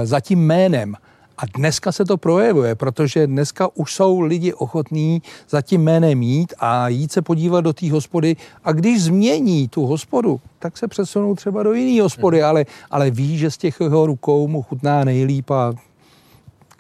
[0.05, 0.95] za tím jménem.
[1.39, 6.55] A dneska se to projevuje, protože dneska už jsou lidi ochotní za tím jménem mít
[6.59, 8.37] a jít se podívat do té hospody.
[8.65, 12.49] A když změní tu hospodu, tak se přesunou třeba do jiné hospody, hmm.
[12.49, 15.75] ale, ale ví, že z těch jeho rukou mu chutná nejlíp a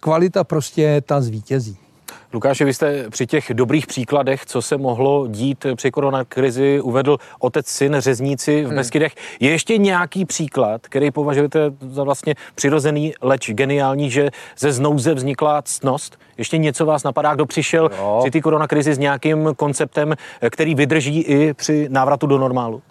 [0.01, 1.86] kvalita prostě ta zvítězí.
[2.33, 7.67] Lukáši, vy jste při těch dobrých příkladech, co se mohlo dít při koronakrizi, uvedl otec
[7.67, 8.77] syn řezníci v hmm.
[8.77, 9.15] Beskydech.
[9.41, 15.63] Je ještě nějaký příklad, který považujete za vlastně přirozený, leč geniální, že ze znouze vznikla
[15.63, 16.19] ctnost?
[16.39, 18.19] Ještě něco vás napadá, kdo přišel jo.
[18.23, 20.15] při té koronakrizi s nějakým konceptem,
[20.51, 22.83] který vydrží i při návratu do normálu?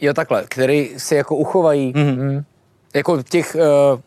[0.00, 1.92] Jo, takhle, který si jako uchovají.
[1.92, 2.44] Mm-hmm.
[2.94, 3.56] Jako těch...
[3.92, 4.00] Uh,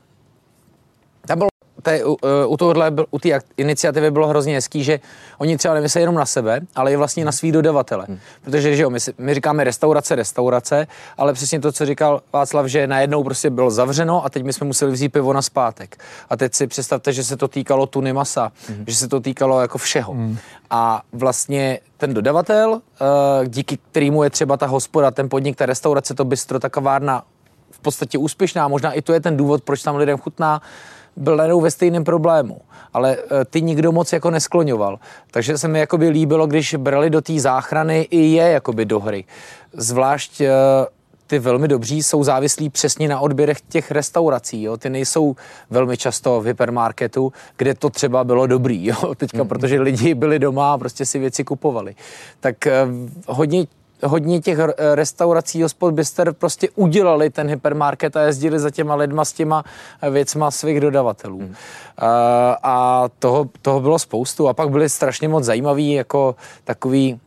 [1.81, 4.99] té, u, u tohohle, u té iniciativy bylo hrozně hezký, že
[5.37, 8.05] oni třeba nemyslí jenom na sebe, ale i vlastně na svý dodavatele.
[8.07, 8.19] Hmm.
[8.43, 10.87] Protože, že jo, my, my říkáme restaurace, restaurace,
[11.17, 14.67] ale přesně to, co říkal Václav, že najednou prostě bylo zavřeno a teď my jsme
[14.67, 15.97] museli vzít pivo na zpátek.
[16.29, 18.83] A teď si představte, že se to týkalo tuny masa, hmm.
[18.87, 20.13] že se to týkalo jako všeho.
[20.13, 20.37] Hmm.
[20.69, 26.13] A vlastně ten dodavatel, eh, díky kterému je třeba ta hospoda, ten podnik, ta restaurace,
[26.13, 27.23] to bistro, ta kavárna
[27.71, 30.61] v podstatě úspěšná, možná i to je ten důvod, proč tam lidem chutná,
[31.15, 32.61] byl najednou ve stejném problému,
[32.93, 34.99] ale e, ty nikdo moc jako neskloňoval.
[35.31, 39.25] Takže se mi jakoby líbilo, když brali do té záchrany i je jakoby do hry.
[39.73, 40.49] Zvlášť e,
[41.29, 44.63] ty velmi dobří jsou závislí přesně na odběrech těch restaurací.
[44.63, 44.77] Jo?
[44.77, 45.35] Ty nejsou
[45.69, 49.15] velmi často v hypermarketu, kde to třeba bylo dobrý, jo?
[49.17, 49.47] teďka, mm-hmm.
[49.47, 51.95] protože lidi byli doma a prostě si věci kupovali.
[52.39, 52.87] Tak eh,
[53.27, 53.65] hodně
[54.03, 54.57] hodně těch
[54.93, 59.63] restaurací, hospod byster prostě udělali ten hypermarket a jezdili za těma lidma s těma
[60.11, 61.39] věcma svých dodavatelů.
[61.39, 61.55] Hmm.
[61.97, 64.47] A, a toho, toho bylo spoustu.
[64.47, 67.19] A pak byly strašně moc zajímavý, jako takový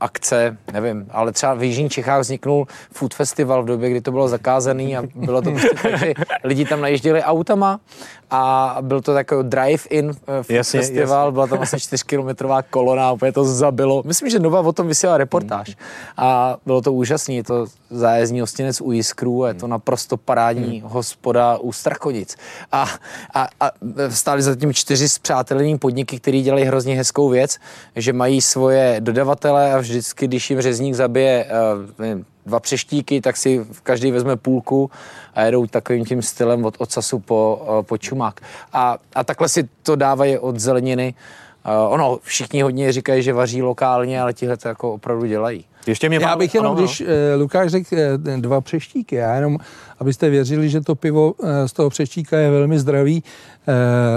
[0.00, 4.28] akce, nevím, ale třeba v Jižních Čechách vzniknul food festival v době, kdy to bylo
[4.28, 6.14] zakázané a bylo to prostě tak, že
[6.44, 7.80] lidi tam najížděli autama
[8.30, 11.32] a byl to takový drive-in eh, Jasně, festival, jasně.
[11.32, 14.02] byla tam asi 4kilometrová kolona a úplně to zabilo.
[14.06, 15.76] Myslím, že Nova o tom vysílala reportáž
[16.16, 20.82] a bylo to úžasné, je to zájezdní hostinec u Jiskru a je to naprosto parádní
[20.86, 22.36] hospoda u Strachodic.
[22.72, 22.86] A,
[23.34, 23.70] a, a
[24.08, 27.58] stáli za tím čtyři spřátelení podniky, které dělají hrozně hezkou věc,
[27.96, 33.36] že mají svoje dodavatele a vždycky, když jim řezník zabije uh, nevím, dva přeštíky, tak
[33.36, 34.90] si každý vezme půlku
[35.34, 38.40] a jedou takovým tím stylem od ocasu po, uh, po čumák.
[38.72, 41.14] A, a takhle si to dávají od zeleniny.
[41.86, 45.64] Uh, ono, všichni hodně říkají, že vaří lokálně, ale tihle to jako opravdu dělají.
[45.86, 49.58] Ještě mě Já bych jenom, ano, když eh, Lukáš řekl eh, dva přeštíky, já jenom,
[49.98, 53.22] abyste věřili, že to pivo eh, z toho přeštíka je velmi zdravý,
[53.68, 53.72] eh,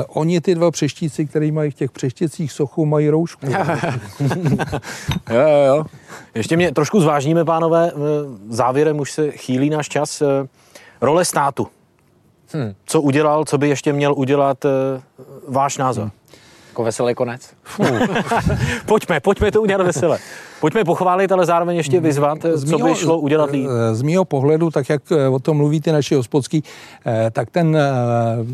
[0.07, 3.45] oni ty dva přeštíci, který mají v těch přeštěcích sochu, mají roušku.
[5.29, 5.83] Jo, jo, jo.
[6.35, 7.95] Ještě mě trošku zvážníme, pánové, eh,
[8.49, 10.21] závěrem už se chýlí náš čas.
[10.21, 10.47] eh,
[11.01, 11.67] Role státu.
[12.53, 12.73] Hmm.
[12.85, 14.69] Co udělal, co by ještě měl udělat eh,
[15.47, 16.11] váš názor?
[16.73, 17.41] Jako veselý konec.
[18.85, 20.17] pojďme, pojďme to udělat vesele.
[20.59, 23.67] Pojďme pochválit, ale zároveň ještě vyzvat, eh, co by šlo udělat líp.
[23.91, 26.63] Z mýho pohledu, tak jak eh, o tom mluví ty naši hospodský,
[27.05, 27.81] eh, tak ten, eh,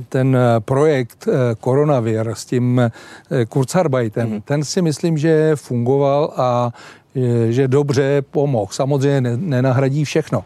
[0.10, 4.42] ten eh, projekt eh, koronavir s tím eh, Kurzarbeitem, Mhm.
[4.42, 6.72] ten si myslím, že fungoval a
[7.16, 8.68] eh, že dobře pomohl.
[8.72, 10.44] Samozřejmě ne- nenahradí všechno.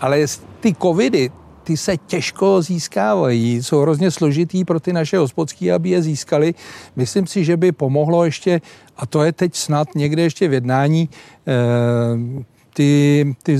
[0.00, 0.18] Ale
[0.60, 1.30] ty covidy,
[1.64, 6.54] ty se těžko získávají, jsou hrozně složitý pro ty naše hospodský, aby je získali.
[6.96, 8.60] Myslím si, že by pomohlo ještě,
[8.96, 11.08] a to je teď snad někde ještě v jednání,
[11.46, 12.44] eh,
[12.74, 13.58] ty, ty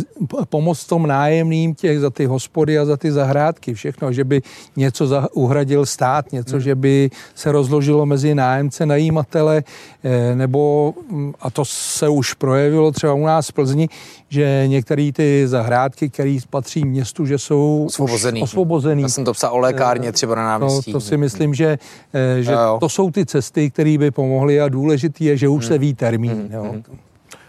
[0.48, 4.42] pomoc tom nájemným těch za ty hospody a za ty zahrádky, všechno, že by
[4.77, 9.62] něco za, uhradil stát, něco, že by se rozložilo mezi nájemce, najímatele,
[10.05, 13.88] eh, nebo, mm, a to se už projevilo třeba u nás v Plzni,
[14.29, 18.42] že některé ty zahrádky, které patří městu, že jsou Osvobozený.
[18.42, 19.03] osvobozený.
[19.03, 20.92] Já jsem to psal o lékárně třeba na náměstí.
[20.92, 21.79] to si myslím, že,
[22.14, 25.66] eh, že Jo, to jsou ty cesty, které by pomohly a důležitý je, že už
[25.66, 26.48] se ví termín.
[26.53, 26.74] Jo.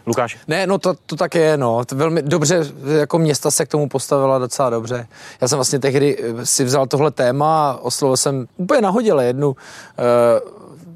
[0.06, 1.86] Lukáš, Ne, no to, to tak je, no.
[1.86, 2.66] To velmi dobře,
[3.00, 5.08] jako města se k tomu postavila docela dobře.
[5.42, 9.50] Já jsem vlastně tehdy eh, si vzal tohle téma a oslovil jsem úplně nahodile jednu
[9.50, 9.56] uh,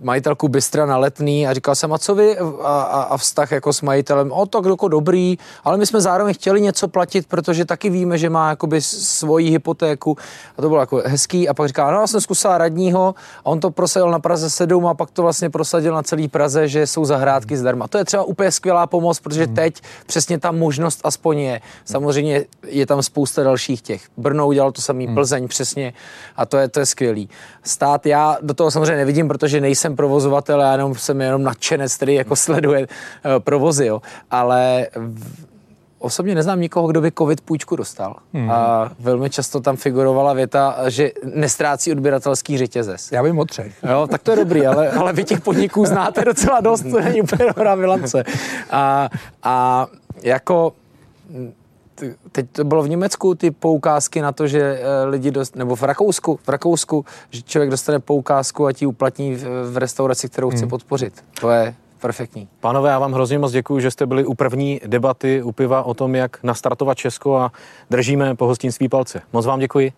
[0.02, 2.38] majitelku Bystra na letný a říkal jsem, a co vy?
[2.38, 6.34] A, a, a vztah jako s majitelem, o tak jako dobrý, ale my jsme zároveň
[6.34, 10.18] chtěli něco platit, protože taky víme, že má jakoby svoji hypotéku
[10.58, 13.60] a to bylo jako hezký a pak říká, no já jsem zkusila radního a on
[13.60, 17.06] to prosadil na Praze 7 a pak to vlastně prosadil na celý Praze, že jsou
[17.06, 17.88] zahrádky zdarma.
[17.88, 21.62] To je třeba úplně skvělá pomoc, protože teď přesně ta možnost aspoň je.
[21.86, 24.02] Samozřejmě je tam spousta dalších těch.
[24.18, 25.94] Brno udělal to samý, Plzeň přesně
[26.36, 27.30] a to je, to je skvělý.
[27.64, 32.14] Stát, já do toho samozřejmě nevidím, protože nejsem provozovatel, já jenom jsem jenom nadšenec, který
[32.14, 32.88] jako sleduje uh,
[33.40, 34.02] provozy, jo.
[34.32, 35.50] ale v,
[36.00, 38.16] Osobně neznám nikoho, kdo by covid půjčku dostal.
[38.34, 38.52] Hmm.
[38.52, 43.12] A velmi často tam figurovala věta, že nestrácí odběratelský řetězec.
[43.12, 43.74] Já vím o třech.
[43.92, 47.22] Jo, tak to je dobrý, ale, ale vy těch podniků znáte docela dost, to není
[47.22, 48.24] úplně dobrá bilance.
[48.72, 49.10] A,
[49.44, 49.88] a
[50.22, 50.74] jako
[52.32, 55.84] teď to bylo v Německu, ty poukázky na to, že eh, lidi dost, nebo v
[55.84, 60.68] Rakousku, v Rakousku, že člověk dostane poukázku a ti uplatní v, v restauraci, kterou chce
[60.68, 61.24] podpořit.
[61.42, 62.48] To je perfektní.
[62.60, 65.94] Pánové, já vám hrozně moc děkuji, že jste byli u první debaty u piva o
[65.94, 67.52] tom, jak nastartovat Česko a
[67.90, 69.22] držíme po hostinství palce.
[69.34, 69.94] Moc vám děkuji.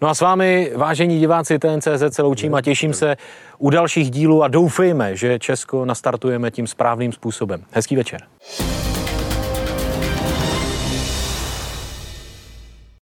[0.00, 3.16] No a s vámi, vážení diváci TNCZ, se loučím a těším se
[3.58, 7.62] u dalších dílů a doufejme, že Česko nastartujeme tím správným způsobem.
[7.70, 8.20] Hezký večer.